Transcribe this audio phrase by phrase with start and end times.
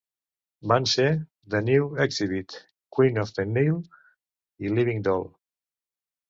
[0.71, 1.09] Van ser
[1.53, 2.55] "The New Exhibit",
[2.97, 3.77] "Queen of the Nile"
[4.65, 5.25] i "Living Doll".